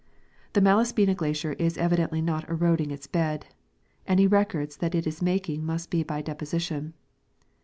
The 0.53 0.61
Malaspina 0.61 1.13
glacier 1.15 1.53
is 1.59 1.77
evidently 1.77 2.23
not 2.23 2.49
eroding 2.49 2.89
its 2.89 3.05
bed; 3.05 3.45
any 4.07 4.25
records 4.25 4.77
that 4.77 4.95
it 4.95 5.05
is 5.05 5.19
inaking 5.21 5.61
must 5.63 5.91
be 5.91 6.01
by 6.01 6.23
deposition. 6.23 6.95